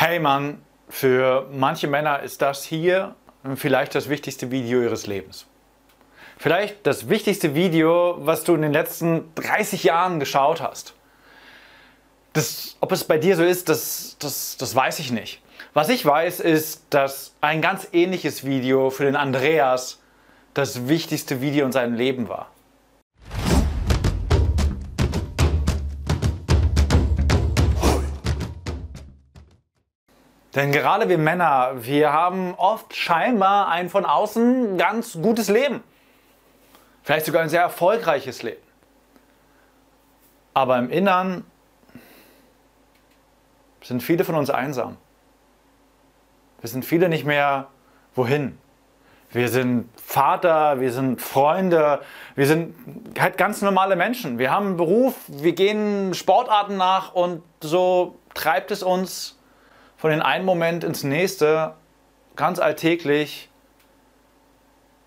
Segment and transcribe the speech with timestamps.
[0.00, 3.16] Hey Mann, für manche Männer ist das hier
[3.56, 5.46] vielleicht das wichtigste Video ihres Lebens.
[6.36, 10.94] Vielleicht das wichtigste Video, was du in den letzten 30 Jahren geschaut hast.
[12.32, 15.42] Das, ob es bei dir so ist, das, das, das weiß ich nicht.
[15.74, 20.00] Was ich weiß, ist, dass ein ganz ähnliches Video für den Andreas
[20.54, 22.52] das wichtigste Video in seinem Leben war.
[30.58, 35.84] Denn gerade wir Männer, wir haben oft scheinbar ein von außen ganz gutes Leben.
[37.04, 38.60] Vielleicht sogar ein sehr erfolgreiches Leben.
[40.54, 41.44] Aber im Innern
[43.84, 44.96] sind viele von uns einsam.
[46.60, 47.68] Wir sind viele nicht mehr
[48.16, 48.58] wohin.
[49.30, 52.00] Wir sind Vater, wir sind Freunde,
[52.34, 52.74] wir sind
[53.16, 54.40] halt ganz normale Menschen.
[54.40, 59.37] Wir haben einen Beruf, wir gehen Sportarten nach und so treibt es uns
[59.98, 61.74] von den einen Moment ins nächste,
[62.36, 63.50] ganz alltäglich,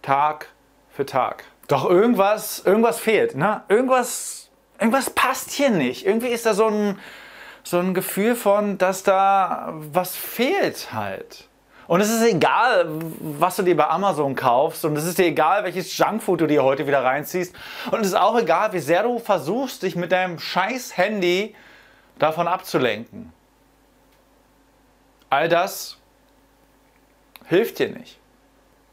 [0.00, 0.48] Tag
[0.90, 1.44] für Tag.
[1.66, 3.34] Doch irgendwas, irgendwas fehlt.
[3.34, 3.62] Ne?
[3.68, 6.06] Irgendwas, irgendwas passt hier nicht.
[6.06, 6.98] Irgendwie ist da so ein,
[7.64, 11.48] so ein Gefühl von, dass da was fehlt halt.
[11.88, 12.86] Und es ist egal,
[13.20, 16.64] was du dir bei Amazon kaufst und es ist dir egal, welches Junkfood du dir
[16.64, 17.54] heute wieder reinziehst
[17.90, 21.54] und es ist auch egal, wie sehr du versuchst, dich mit deinem scheiß Handy
[22.18, 23.32] davon abzulenken.
[25.36, 25.98] All das
[27.44, 28.18] hilft dir nicht.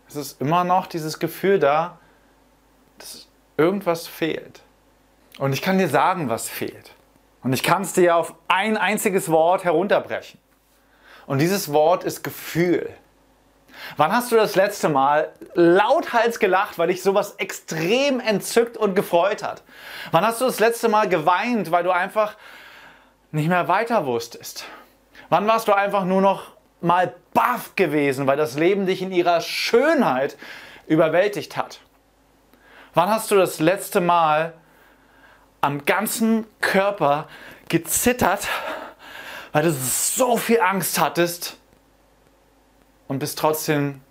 [0.10, 2.00] Es ist immer noch dieses Gefühl da,
[2.98, 4.62] dass irgendwas fehlt.
[5.38, 6.92] Und ich kann dir sagen, was fehlt.
[7.44, 10.38] Und ich kann es dir auf ein einziges Wort herunterbrechen.
[11.28, 12.90] Und dieses Wort ist Gefühl.
[13.96, 19.44] Wann hast du das letzte Mal lauthals gelacht, weil dich sowas extrem entzückt und gefreut
[19.44, 19.64] hat?
[20.12, 22.36] Wann hast du das letzte Mal geweint, weil du einfach
[23.32, 24.66] nicht mehr weiter wusstest?
[25.34, 29.42] Wann warst du einfach nur noch mal baff gewesen, weil das Leben dich in ihrer
[29.42, 30.38] Schönheit
[30.86, 31.80] überwältigt hat?
[32.94, 34.54] Wann hast du das letzte Mal
[35.60, 37.28] am ganzen Körper
[37.68, 38.48] gezittert,
[39.54, 41.58] weil du so viel Angst hattest
[43.08, 44.02] und bist trotzdem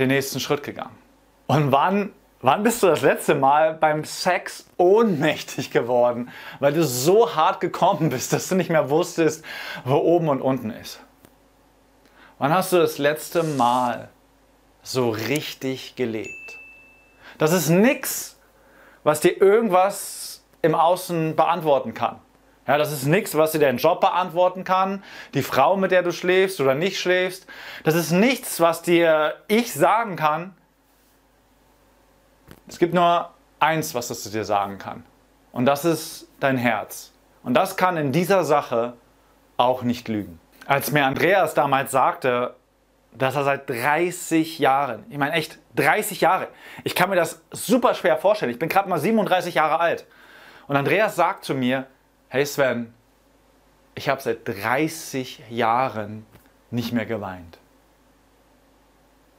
[0.00, 0.98] den nächsten Schritt gegangen?
[1.46, 2.12] Und wann
[2.44, 8.10] Wann bist du das letzte Mal beim Sex ohnmächtig geworden, weil du so hart gekommen
[8.10, 9.44] bist, dass du nicht mehr wusstest,
[9.84, 11.00] wo oben und unten ist?
[12.38, 14.08] Wann hast du das letzte Mal
[14.82, 16.58] so richtig gelebt?
[17.38, 18.40] Das ist nichts,
[19.04, 22.18] was dir irgendwas im Außen beantworten kann.
[22.66, 25.04] Ja, das ist nichts, was dir dein Job beantworten kann,
[25.34, 27.46] die Frau, mit der du schläfst oder nicht schläfst.
[27.84, 30.56] Das ist nichts, was dir ich sagen kann,
[32.72, 33.28] es gibt nur
[33.60, 35.04] eins, was das zu dir sagen kann.
[35.52, 37.12] Und das ist dein Herz.
[37.42, 38.94] Und das kann in dieser Sache
[39.58, 40.40] auch nicht lügen.
[40.64, 42.54] Als mir Andreas damals sagte,
[43.12, 46.48] dass er seit 30 Jahren, ich meine echt 30 Jahre,
[46.82, 50.06] ich kann mir das super schwer vorstellen, ich bin gerade mal 37 Jahre alt.
[50.66, 51.86] Und Andreas sagt zu mir,
[52.30, 52.94] hey Sven,
[53.94, 56.24] ich habe seit 30 Jahren
[56.70, 57.58] nicht mehr geweint.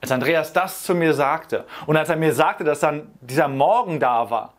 [0.03, 4.01] Als Andreas das zu mir sagte und als er mir sagte, dass dann dieser Morgen
[4.01, 4.51] da war,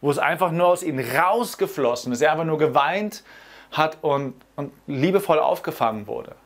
[0.00, 3.24] wo es einfach nur aus ihm rausgeflossen ist, er einfach nur geweint
[3.72, 6.36] hat und, und liebevoll aufgefangen wurde.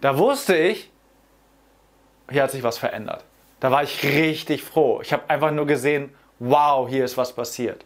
[0.00, 0.92] Da wusste ich,
[2.30, 3.24] hier hat sich was verändert.
[3.58, 5.00] Da war ich richtig froh.
[5.02, 7.84] Ich habe einfach nur gesehen, wow, hier ist was passiert.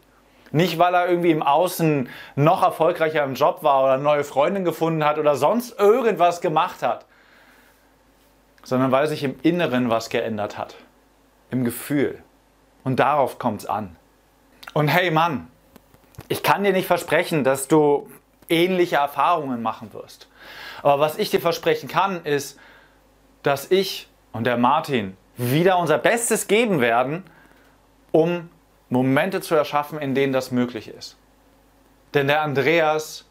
[0.51, 4.63] Nicht, weil er irgendwie im Außen noch erfolgreicher im Job war oder eine neue Freundin
[4.63, 7.07] gefunden hat oder sonst irgendwas gemacht hat,
[8.65, 10.75] sondern weil sich im Inneren was geändert hat.
[11.51, 12.21] Im Gefühl.
[12.83, 13.95] Und darauf kommt es an.
[14.73, 15.47] Und hey Mann,
[16.27, 18.09] ich kann dir nicht versprechen, dass du
[18.49, 20.27] ähnliche Erfahrungen machen wirst.
[20.81, 22.59] Aber was ich dir versprechen kann, ist,
[23.43, 27.23] dass ich und der Martin wieder unser Bestes geben werden,
[28.11, 28.49] um
[28.89, 31.17] Momente zu erschaffen, in denen das möglich ist.
[32.13, 33.25] Denn der Andreas,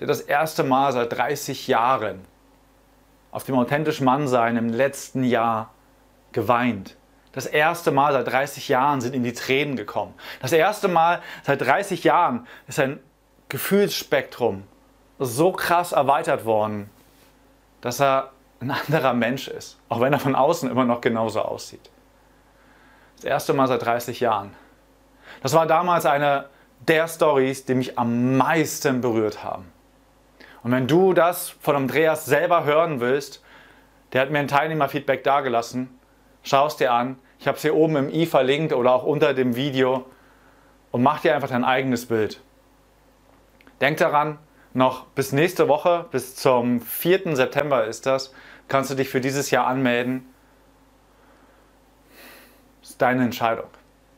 [0.00, 2.24] der das erste Mal seit 30 Jahren
[3.30, 5.70] auf dem authentischen Mannsein im letzten Jahr
[6.32, 6.96] geweint.
[7.32, 10.14] Das erste Mal seit 30 Jahren sind in die Tränen gekommen.
[10.40, 13.00] Das erste Mal seit 30 Jahren ist sein
[13.48, 14.64] Gefühlsspektrum
[15.18, 16.90] so krass erweitert worden,
[17.80, 21.90] dass er ein anderer Mensch ist, auch wenn er von außen immer noch genauso aussieht.
[23.16, 24.54] Das erste Mal seit 30 Jahren.
[25.42, 26.46] Das war damals eine
[26.86, 29.72] der Stories, die mich am meisten berührt haben.
[30.62, 33.42] Und wenn du das von Andreas selber hören willst,
[34.12, 35.98] der hat mir ein Teilnehmerfeedback dagelassen,
[36.42, 37.18] schau es dir an.
[37.38, 40.06] Ich habe es hier oben im i verlinkt oder auch unter dem Video
[40.90, 42.40] und mach dir einfach dein eigenes Bild.
[43.80, 44.38] Denk daran,
[44.74, 47.36] noch bis nächste Woche, bis zum 4.
[47.36, 48.34] September ist das,
[48.66, 50.26] kannst du dich für dieses Jahr anmelden.
[52.80, 53.68] Das ist deine Entscheidung.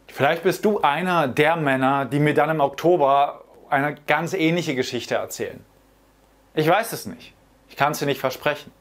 [0.06, 5.14] Vielleicht bist du einer der Männer, die mir dann im Oktober eine ganz ähnliche Geschichte
[5.14, 5.64] erzählen.
[6.54, 7.34] Ich weiß es nicht.
[7.68, 8.72] Ich kann es dir nicht versprechen.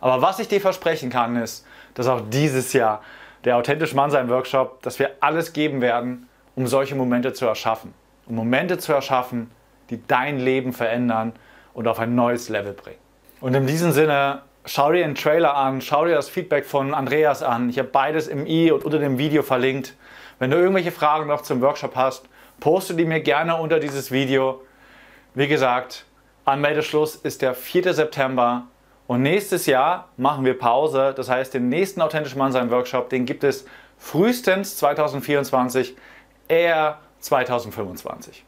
[0.00, 3.02] Aber was ich dir versprechen kann, ist, dass auch dieses Jahr
[3.44, 7.94] der Authentisch Mann sein Workshop, dass wir alles geben werden, um solche Momente zu erschaffen.
[8.26, 9.50] Um Momente zu erschaffen,
[9.90, 11.32] die dein Leben verändern
[11.72, 12.98] und auf ein neues Level bringen.
[13.40, 17.42] Und in diesem Sinne, schau dir den Trailer an, schau dir das Feedback von Andreas
[17.42, 17.68] an.
[17.68, 19.94] Ich habe beides im i und unter dem Video verlinkt.
[20.38, 22.26] Wenn du irgendwelche Fragen noch zum Workshop hast,
[22.60, 24.62] poste die mir gerne unter dieses Video.
[25.34, 26.06] Wie gesagt,
[26.44, 27.94] Anmeldeschluss ist der 4.
[27.94, 28.68] September.
[29.06, 31.12] Und nächstes Jahr machen wir Pause.
[31.16, 33.66] Das heißt, den nächsten Authentisch Mann sein Workshop, den gibt es
[33.98, 35.96] frühestens 2024,
[36.48, 38.44] eher 2025.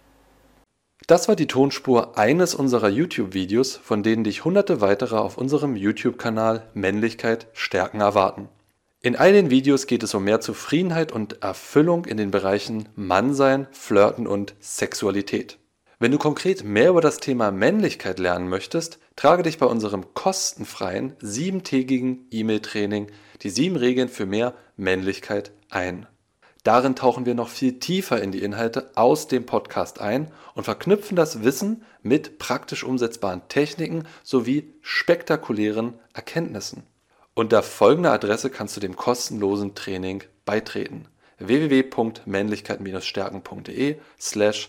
[1.06, 6.66] Das war die Tonspur eines unserer YouTube-Videos, von denen dich hunderte weitere auf unserem YouTube-Kanal
[6.74, 8.48] Männlichkeit stärken erwarten.
[9.02, 13.68] In all den Videos geht es um mehr Zufriedenheit und Erfüllung in den Bereichen Mannsein,
[13.70, 15.58] Flirten und Sexualität.
[15.98, 21.14] Wenn du konkret mehr über das Thema Männlichkeit lernen möchtest, trage dich bei unserem kostenfreien
[21.20, 23.06] siebentägigen E-Mail-Training
[23.40, 26.06] die sieben Regeln für mehr Männlichkeit ein.
[26.64, 31.16] Darin tauchen wir noch viel tiefer in die Inhalte aus dem Podcast ein und verknüpfen
[31.16, 36.82] das Wissen mit praktisch umsetzbaren Techniken sowie spektakulären Erkenntnissen.
[37.32, 41.08] Unter folgender Adresse kannst du dem kostenlosen Training beitreten:
[41.38, 44.68] www.männlichkeit-stärken.de slash